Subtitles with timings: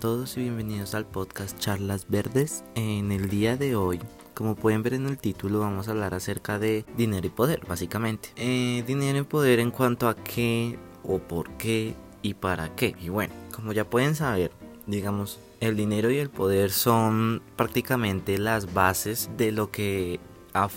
[0.00, 2.64] todos y bienvenidos al podcast Charlas Verdes.
[2.74, 4.00] En el día de hoy,
[4.32, 8.30] como pueden ver en el título, vamos a hablar acerca de dinero y poder, básicamente.
[8.36, 12.96] Eh, dinero y poder en cuanto a qué o por qué y para qué.
[13.00, 14.50] Y bueno, como ya pueden saber,
[14.86, 20.20] digamos, el dinero y el poder son prácticamente las bases de lo que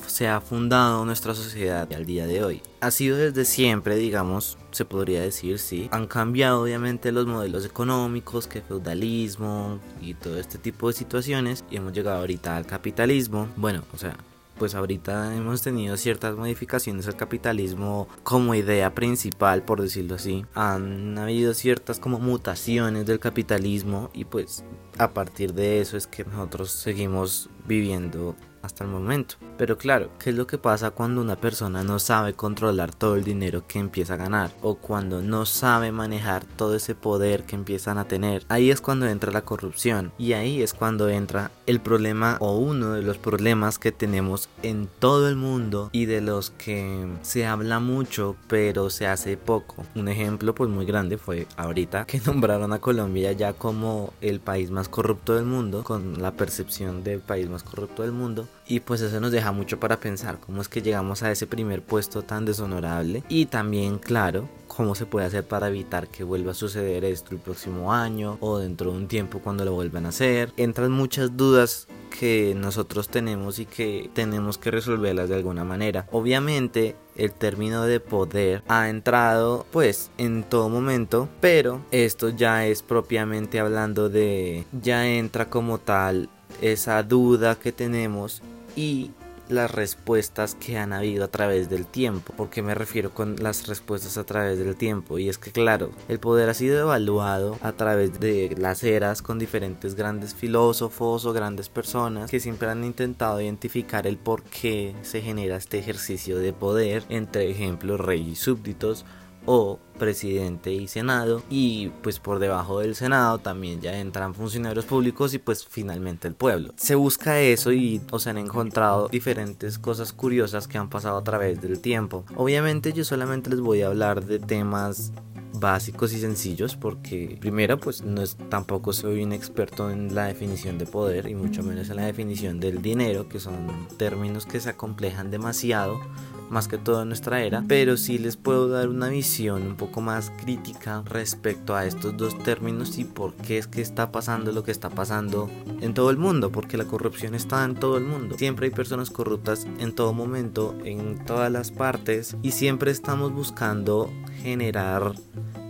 [0.08, 2.62] se ha fundado nuestra sociedad al día de hoy.
[2.82, 5.90] Ha sido desde siempre, digamos, se podría decir, sí.
[5.92, 11.64] Han cambiado obviamente los modelos económicos, que feudalismo y todo este tipo de situaciones.
[11.70, 13.48] Y hemos llegado ahorita al capitalismo.
[13.56, 14.18] Bueno, o sea,
[14.58, 20.46] pues ahorita hemos tenido ciertas modificaciones al capitalismo como idea principal, por decirlo así.
[20.54, 24.64] Han habido ciertas como mutaciones del capitalismo y pues
[24.98, 29.36] a partir de eso es que nosotros seguimos viviendo hasta el momento.
[29.58, 33.24] Pero claro, ¿qué es lo que pasa cuando una persona no sabe controlar todo el
[33.24, 34.52] dinero que empieza a ganar?
[34.62, 38.44] O cuando no sabe manejar todo ese poder que empiezan a tener.
[38.50, 40.12] Ahí es cuando entra la corrupción.
[40.18, 44.88] Y ahí es cuando entra el problema o uno de los problemas que tenemos en
[45.00, 49.86] todo el mundo y de los que se habla mucho pero se hace poco.
[49.96, 54.72] Un ejemplo pues muy grande fue ahorita que nombraron a Colombia ya como el país
[54.72, 59.02] más corrupto del mundo, con la percepción del país más corrupto del mundo y pues
[59.02, 62.46] eso nos deja mucho para pensar cómo es que llegamos a ese primer puesto tan
[62.46, 67.32] deshonorable y también claro cómo se puede hacer para evitar que vuelva a suceder esto
[67.32, 70.52] el próximo año o dentro de un tiempo cuando lo vuelvan a hacer.
[70.58, 71.88] Entran muchas dudas
[72.20, 76.08] que nosotros tenemos y que tenemos que resolverlas de alguna manera.
[76.12, 82.82] Obviamente el término de poder ha entrado pues en todo momento, pero esto ya es
[82.82, 86.30] propiamente hablando de ya entra como tal
[86.62, 88.42] esa duda que tenemos
[88.76, 89.12] y
[89.50, 92.34] las respuestas que han habido a través del tiempo.
[92.34, 95.20] ¿Por qué me refiero con las respuestas a través del tiempo?
[95.20, 99.40] Y es que claro, el poder ha sido evaluado a través de las eras con
[99.40, 105.22] diferentes grandes filósofos o grandes personas que siempre han intentado identificar el por qué se
[105.22, 109.06] genera este ejercicio de poder entre ejemplo rey y súbditos
[109.46, 115.34] o presidente y senado y pues por debajo del senado también ya entran funcionarios públicos
[115.34, 116.74] y pues finalmente el pueblo.
[116.78, 121.24] Se busca eso y o se han encontrado diferentes cosas curiosas que han pasado a
[121.24, 122.26] través del tiempo.
[122.36, 125.12] Obviamente yo solamente les voy a hablar de temas
[125.54, 130.78] básicos y sencillos porque primero pues no es tampoco soy un experto en la definición
[130.78, 134.70] de poder y mucho menos en la definición del dinero que son términos que se
[134.70, 136.02] acomplejan demasiado
[136.50, 140.02] más que todo en nuestra era, pero sí les puedo dar una visión un poco
[140.02, 144.64] más crítica respecto a estos dos términos y por qué es que está pasando lo
[144.64, 145.50] que está pasando
[145.82, 148.38] en todo el mundo, porque la corrupción está en todo el mundo.
[148.38, 154.12] Siempre hay personas corruptas en todo momento, en todas las partes y siempre estamos buscando
[154.42, 155.14] generar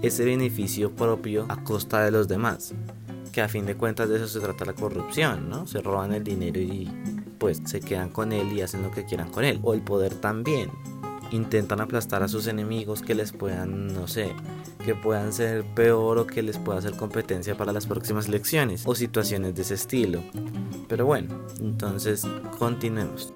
[0.01, 2.73] ese beneficio propio a costa de los demás.
[3.31, 5.66] Que a fin de cuentas de eso se trata la corrupción, ¿no?
[5.66, 6.88] Se roban el dinero y
[7.44, 9.59] pues se quedan con él y hacen lo que quieran con él.
[9.64, 10.70] O el poder también.
[11.30, 14.31] Intentan aplastar a sus enemigos que les puedan, no sé,
[14.86, 18.96] que puedan ser peor o que les pueda hacer competencia para las próximas elecciones o
[18.96, 20.24] situaciones de ese estilo.
[20.88, 22.26] Pero bueno, entonces
[22.58, 23.34] continuemos.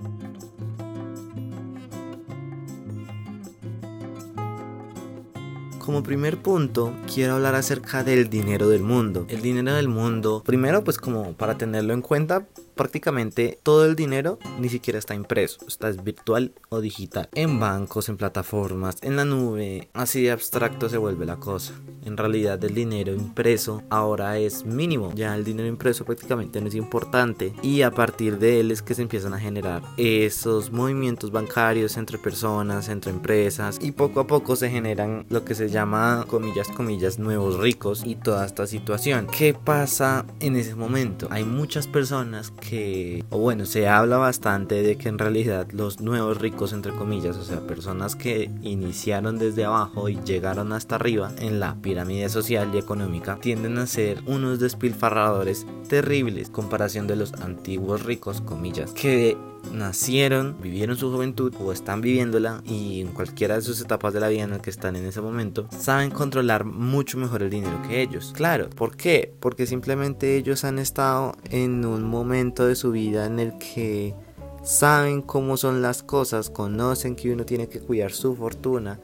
[5.79, 9.25] Como primer punto, quiero hablar acerca del dinero del mundo.
[9.27, 14.39] El dinero del mundo, primero pues como para tenerlo en cuenta, prácticamente todo el dinero
[14.59, 19.25] ni siquiera está impreso, está es virtual o digital, en bancos, en plataformas, en la
[19.25, 21.73] nube, así de abstracto se vuelve la cosa.
[22.05, 26.75] En realidad el dinero impreso ahora es mínimo, ya el dinero impreso prácticamente no es
[26.75, 31.97] importante y a partir de él es que se empiezan a generar esos movimientos bancarios
[31.97, 36.67] entre personas, entre empresas y poco a poco se generan lo que se llama comillas
[36.69, 39.27] comillas nuevos ricos y toda esta situación.
[39.27, 41.27] ¿Qué pasa en ese momento?
[41.31, 46.01] Hay muchas personas que que, o bueno, se habla bastante de que en realidad los
[46.01, 51.31] nuevos ricos, entre comillas, o sea, personas que iniciaron desde abajo y llegaron hasta arriba
[51.39, 57.33] en la pirámide social y económica, tienden a ser unos despilfarradores terribles, comparación de los
[57.35, 59.37] antiguos ricos, comillas, que
[59.71, 64.27] nacieron, vivieron su juventud o están viviéndola y en cualquiera de sus etapas de la
[64.27, 68.01] vida en la que están en ese momento, saben controlar mucho mejor el dinero que
[68.01, 68.33] ellos.
[68.35, 69.33] Claro, ¿por qué?
[69.39, 74.15] Porque simplemente ellos han estado en un momento de su vida en el que
[74.63, 78.99] saben cómo son las cosas, conocen que uno tiene que cuidar su fortuna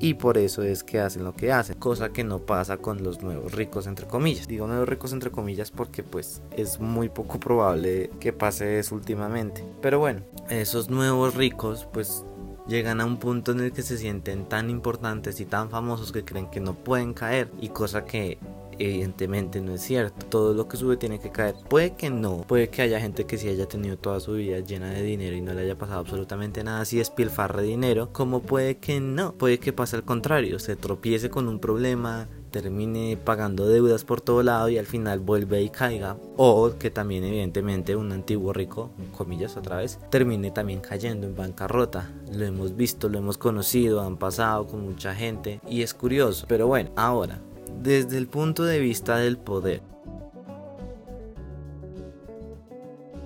[0.00, 3.22] y por eso es que hacen lo que hacen, cosa que no pasa con los
[3.22, 4.46] nuevos ricos entre comillas.
[4.46, 9.64] Digo nuevos ricos entre comillas porque pues es muy poco probable que pase eso últimamente.
[9.82, 12.24] Pero bueno, esos nuevos ricos pues
[12.68, 16.24] llegan a un punto en el que se sienten tan importantes y tan famosos que
[16.24, 18.38] creen que no pueden caer y cosa que
[18.78, 20.26] evidentemente no es cierto.
[20.26, 21.54] Todo lo que sube tiene que caer.
[21.68, 24.90] Puede que no, puede que haya gente que sí haya tenido toda su vida llena
[24.90, 29.00] de dinero y no le haya pasado absolutamente nada si despilfarre dinero, como puede que
[29.00, 34.20] no, puede que pase al contrario, se tropiece con un problema, termine pagando deudas por
[34.20, 36.16] todo lado y al final vuelve y caiga.
[36.36, 42.10] O que también evidentemente un antiguo rico, comillas otra vez, termine también cayendo en bancarrota.
[42.32, 46.46] Lo hemos visto, lo hemos conocido, han pasado con mucha gente y es curioso.
[46.48, 47.40] Pero bueno, ahora,
[47.82, 49.82] desde el punto de vista del poder.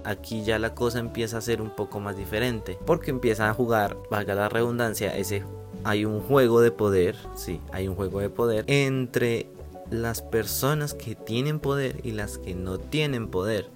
[0.04, 3.96] Aquí ya la cosa empieza a ser un poco más diferente, porque empieza a jugar,
[4.10, 5.44] valga la redundancia, ese
[5.84, 9.48] hay un juego de poder, sí, hay un juego de poder entre
[9.90, 13.68] las personas que tienen poder y las que no tienen poder.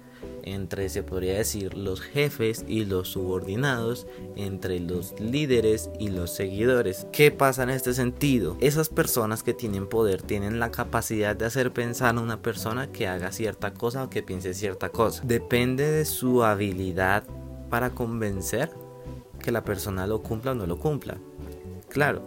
[0.53, 4.07] Entre, se podría decir, los jefes y los subordinados,
[4.37, 7.05] entre los líderes y los seguidores.
[7.11, 8.55] ¿Qué pasa en este sentido?
[8.61, 13.07] Esas personas que tienen poder tienen la capacidad de hacer pensar a una persona que
[13.07, 15.21] haga cierta cosa o que piense cierta cosa.
[15.25, 17.25] Depende de su habilidad
[17.69, 18.71] para convencer
[19.39, 21.17] que la persona lo cumpla o no lo cumpla.
[21.89, 22.21] Claro,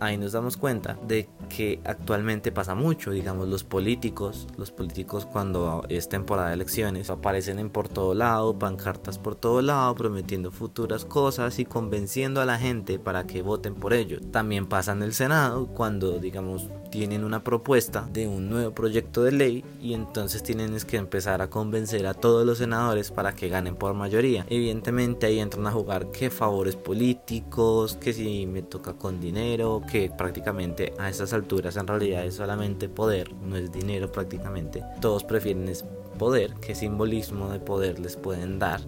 [0.00, 5.84] ahí nos damos cuenta de que actualmente pasa mucho, digamos, los políticos, los políticos cuando
[5.88, 11.04] es temporada de elecciones aparecen en por todo lado, pancartas por todo lado, prometiendo futuras
[11.04, 14.20] cosas y convenciendo a la gente para que voten por ello.
[14.30, 19.32] También pasa en el Senado cuando, digamos, tienen una propuesta de un nuevo proyecto de
[19.32, 23.74] ley y entonces tienen que empezar a convencer a todos los senadores para que ganen
[23.74, 24.46] por mayoría.
[24.48, 30.08] Evidentemente ahí entran a jugar que favores políticos, que si me toca con dinero, que
[30.08, 34.84] prácticamente a esas alturas en realidad es solamente poder, no es dinero prácticamente.
[35.00, 35.84] Todos prefieren es
[36.16, 38.82] poder, qué simbolismo de poder les pueden dar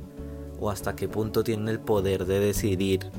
[0.60, 3.10] o hasta qué punto tienen el poder de decidir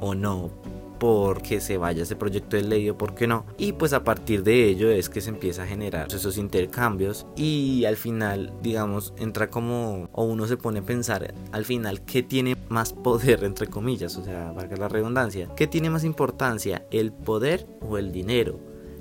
[0.00, 0.50] o no
[1.00, 3.46] porque se vaya ese proyecto de ley o por qué no.
[3.58, 7.86] Y pues a partir de ello es que se empieza a generar esos intercambios y
[7.86, 12.56] al final, digamos, entra como, o uno se pone a pensar al final qué tiene
[12.68, 17.66] más poder, entre comillas, o sea, valga la redundancia, qué tiene más importancia, el poder
[17.80, 18.60] o el dinero.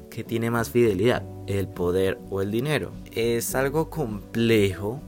[0.10, 1.24] ¿Qué tiene más fidelidad?
[1.46, 2.92] ¿El poder o el dinero?
[3.12, 5.00] Es algo complejo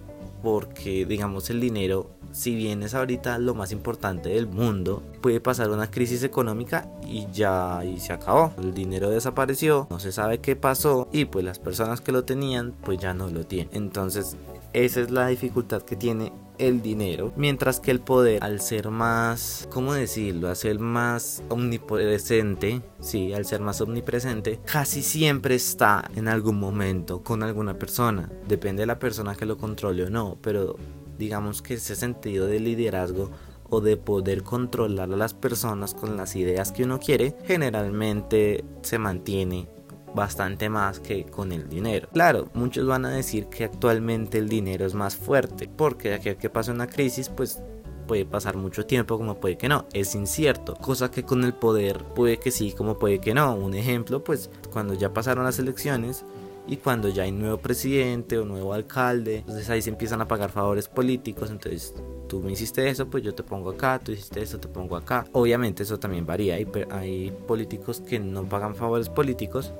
[0.44, 5.69] porque, digamos, el dinero si bien es ahorita lo más importante del mundo, puede pasar
[5.69, 8.54] una crisis económica y ya y se acabó.
[8.57, 12.74] El dinero desapareció, no se sabe qué pasó y pues las personas que lo tenían
[12.83, 13.69] pues ya no lo tienen.
[13.74, 14.36] Entonces
[14.74, 19.68] esa es la dificultad que tiene el dinero, mientras que el poder, al ser más,
[19.72, 20.48] ¿cómo decirlo?
[20.48, 27.22] Al ser más omnipresente, sí, al ser más omnipresente, casi siempre está en algún momento
[27.22, 28.30] con alguna persona.
[28.48, 30.78] Depende de la persona que lo controle o no, pero
[31.21, 33.29] digamos que ese sentido de liderazgo
[33.69, 38.97] o de poder controlar a las personas con las ideas que uno quiere, generalmente se
[38.97, 39.69] mantiene
[40.15, 42.09] bastante más que con el dinero.
[42.12, 46.29] Claro, muchos van a decir que actualmente el dinero es más fuerte, porque de aquí
[46.29, 47.62] a que pase una crisis, pues
[48.07, 52.04] puede pasar mucho tiempo como puede que no, es incierto, cosa que con el poder
[52.16, 53.54] puede que sí como puede que no.
[53.54, 56.25] Un ejemplo, pues cuando ya pasaron las elecciones,
[56.68, 60.51] y cuando ya hay nuevo presidente o nuevo alcalde, entonces ahí se empiezan a pagar
[60.51, 61.94] favores políticos, entonces
[62.27, 65.25] tú me hiciste eso, pues yo te pongo acá, tú hiciste eso, te pongo acá.
[65.33, 69.73] Obviamente eso también varía, hay, hay políticos que no pagan favores políticos,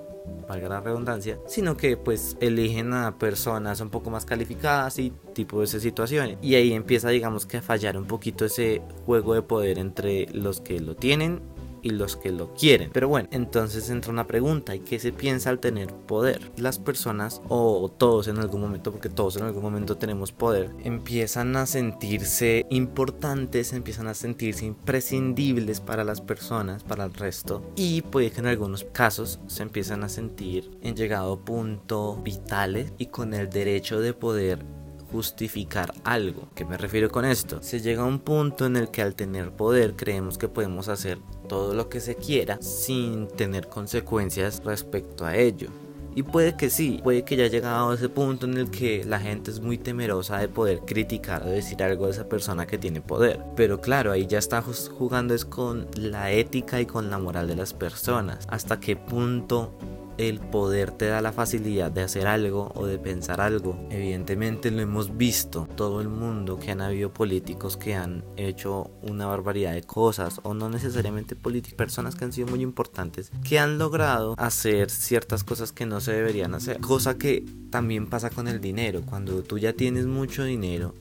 [0.48, 5.60] valga la redundancia, sino que pues eligen a personas un poco más calificadas y tipo
[5.60, 6.38] de esas situaciones.
[6.42, 10.62] Y ahí empieza digamos que a fallar un poquito ese juego de poder entre los
[10.62, 11.42] que lo tienen
[11.82, 12.90] y los que lo quieren.
[12.94, 16.52] Pero bueno, entonces entra una pregunta, ¿y qué se piensa al tener poder?
[16.58, 21.56] Las personas, o todos en algún momento, porque todos en algún momento tenemos poder, empiezan
[21.56, 28.32] a sentirse importantes, empiezan a sentirse imprescindibles para las personas, para el resto, y puede
[28.32, 33.50] que en algunos casos se empiezan a sentir en llegado punto vitales y con el
[33.50, 34.66] derecho de poder
[35.12, 36.48] justificar algo.
[36.56, 37.62] ¿Qué me refiero con esto?
[37.62, 41.20] Se llega a un punto en el que al tener poder creemos que podemos hacer
[41.52, 45.68] todo lo que se quiera sin tener consecuencias respecto a ello.
[46.16, 49.20] Y puede que sí, puede que ya llegado a ese punto en el que la
[49.20, 53.02] gente es muy temerosa de poder criticar o decir algo de esa persona que tiene
[53.02, 53.42] poder.
[53.58, 57.58] Pero claro, ahí ya está jugando es con la ética y con la moral de
[57.58, 58.46] las personas.
[58.48, 59.74] Hasta qué punto
[60.18, 63.88] el poder te da la facilidad de hacer algo o de pensar algo.
[63.90, 69.26] Evidentemente lo hemos visto todo el mundo que han habido políticos que han hecho una
[69.28, 73.78] barbaridad de cosas o no necesariamente políticos, personas que han sido muy importantes que han
[73.78, 76.80] logrado hacer ciertas cosas que no se deberían hacer.
[76.80, 79.02] Cosa que también pasa con el dinero.
[79.06, 80.94] Cuando tú ya tienes mucho dinero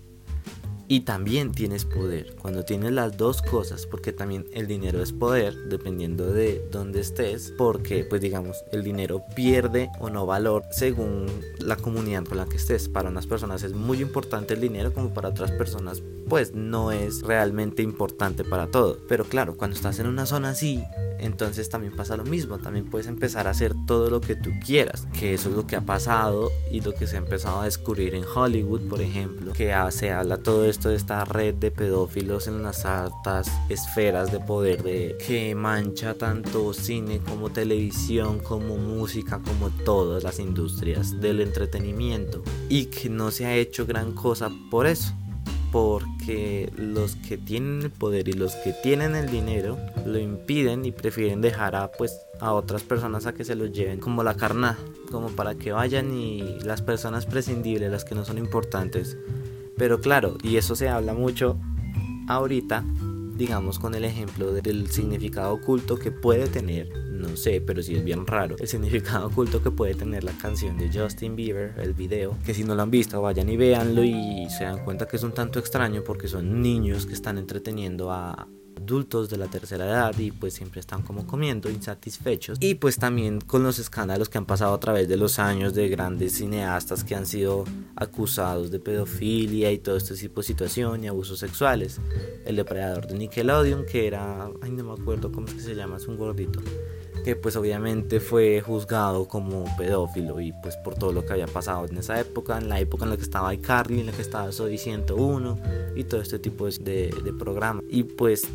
[0.90, 2.34] y también tienes poder.
[2.42, 7.54] Cuando tienes las dos cosas, porque también el dinero es poder, dependiendo de dónde estés,
[7.56, 11.26] porque pues digamos, el dinero pierde o no valor según
[11.60, 12.88] la comunidad con la que estés.
[12.88, 17.22] Para unas personas es muy importante el dinero como para otras personas pues no es
[17.22, 18.98] realmente importante para todo.
[19.08, 20.82] Pero claro, cuando estás en una zona así,
[21.18, 25.06] entonces también pasa lo mismo, también puedes empezar a hacer todo lo que tú quieras,
[25.18, 28.14] que eso es lo que ha pasado y lo que se ha empezado a descubrir
[28.14, 32.62] en Hollywood, por ejemplo, que se habla todo esto de esta red de pedófilos en
[32.62, 39.70] las altas esferas de poder de que mancha tanto cine como televisión, como música, como
[39.84, 45.12] todas las industrias del entretenimiento y que no se ha hecho gran cosa por eso
[45.72, 50.92] porque los que tienen el poder y los que tienen el dinero lo impiden y
[50.92, 54.78] prefieren dejar a pues a otras personas a que se los lleven como la carna,
[55.10, 59.16] como para que vayan y las personas prescindibles, las que no son importantes.
[59.76, 61.58] Pero claro, y eso se habla mucho
[62.28, 62.84] ahorita,
[63.36, 68.04] digamos con el ejemplo del significado oculto que puede tener no sé, pero sí es
[68.04, 72.36] bien raro el significado oculto que puede tener la canción de Justin Bieber, el video,
[72.44, 75.22] que si no lo han visto vayan y véanlo y se dan cuenta que es
[75.22, 78.48] un tanto extraño porque son niños que están entreteniendo a
[78.80, 82.58] adultos de la tercera edad y pues siempre están como comiendo insatisfechos.
[82.60, 85.88] Y pues también con los escándalos que han pasado a través de los años de
[85.88, 87.64] grandes cineastas que han sido
[87.96, 92.00] acusados de pedofilia y todo este tipo de situación y abusos sexuales.
[92.44, 95.96] El depredador de Nickelodeon que era ay no me acuerdo cómo es que se llama
[95.96, 96.60] es un gordito
[97.24, 101.86] que pues obviamente fue juzgado como pedófilo y pues por todo lo que había pasado
[101.86, 104.52] en esa época, en la época en la que estaba iCarly, en la que estaba
[104.52, 105.58] Soy 101
[105.94, 107.84] y todo este tipo de, de programas.
[107.88, 108.46] Y pues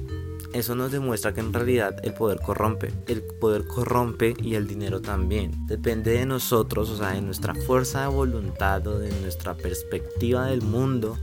[0.53, 2.91] eso nos demuestra que en realidad el poder corrompe.
[3.07, 5.51] El poder corrompe y el dinero también.
[5.67, 10.61] Depende de nosotros, o sea, de nuestra fuerza de voluntad o de nuestra perspectiva del
[10.61, 11.17] mundo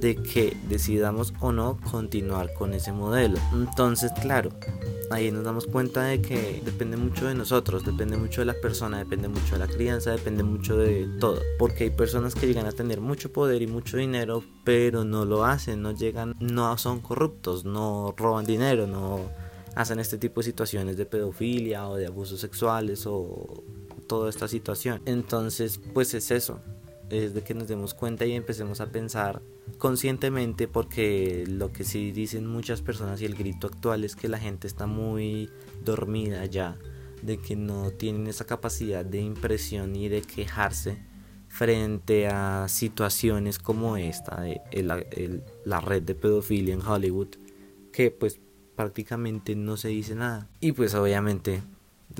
[0.00, 3.38] de que decidamos o no continuar con ese modelo.
[3.52, 4.50] Entonces, claro,
[5.10, 8.98] ahí nos damos cuenta de que depende mucho de nosotros, depende mucho de la persona,
[8.98, 11.40] depende mucho de la crianza, depende mucho de todo.
[11.58, 15.44] Porque hay personas que llegan a tener mucho poder y mucho dinero, pero no lo
[15.44, 19.30] hacen, no llegan, no son corruptos, no roban dinero, no
[19.74, 23.64] hacen este tipo de situaciones de pedofilia o de abusos sexuales o
[24.06, 25.02] toda esta situación.
[25.06, 26.60] Entonces, pues es eso,
[27.10, 29.42] es de que nos demos cuenta y empecemos a pensar
[29.78, 34.38] conscientemente porque lo que sí dicen muchas personas y el grito actual es que la
[34.38, 35.50] gente está muy
[35.84, 36.76] dormida ya,
[37.22, 40.98] de que no tienen esa capacidad de impresión y de quejarse
[41.48, 47.28] frente a situaciones como esta de la red de pedofilia en Hollywood
[47.92, 48.40] que pues
[48.76, 50.48] prácticamente no se dice nada.
[50.60, 51.62] Y pues obviamente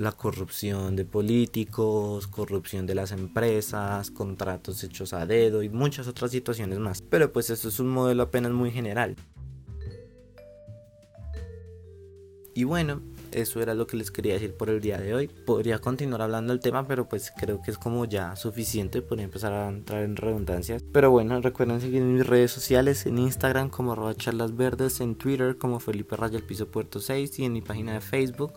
[0.01, 6.31] la corrupción de políticos, corrupción de las empresas, contratos hechos a dedo y muchas otras
[6.31, 7.01] situaciones más.
[7.01, 9.15] Pero pues esto es un modelo apenas muy general.
[12.53, 13.01] Y bueno,
[13.33, 15.27] eso era lo que les quería decir por el día de hoy.
[15.27, 19.01] Podría continuar hablando del tema, pero pues creo que es como ya suficiente.
[19.01, 20.83] Podría empezar a entrar en redundancias.
[20.91, 24.51] Pero bueno, recuerden seguir en mis redes sociales, en Instagram como arroba charlas
[24.99, 28.53] en Twitter como Felipe Raya el Piso Puerto 6 y en mi página de Facebook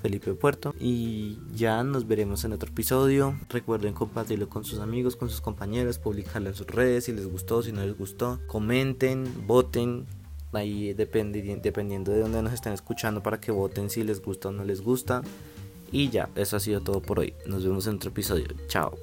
[0.00, 0.74] Felipe Puerto.
[0.78, 3.38] Y ya nos veremos en otro episodio.
[3.48, 7.62] Recuerden compartirlo con sus amigos, con sus compañeros, publicarlo en sus redes si les gustó,
[7.62, 8.40] si no les gustó.
[8.46, 10.06] Comenten, voten.
[10.52, 14.52] Ahí depende, dependiendo de dónde nos estén escuchando para que voten si les gusta o
[14.52, 15.22] no les gusta.
[15.92, 17.34] Y ya, eso ha sido todo por hoy.
[17.46, 18.46] Nos vemos en otro episodio.
[18.66, 18.96] Chao.